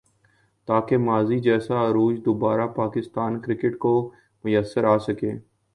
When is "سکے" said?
5.07-5.31